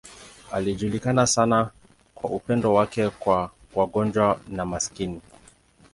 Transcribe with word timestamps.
Alijulikana 0.51 1.27
sana 1.27 1.71
kwa 2.15 2.29
upendo 2.29 2.73
wake 2.73 3.09
kwa 3.09 3.51
wagonjwa 3.75 4.39
na 4.47 4.65
maskini. 4.65 5.21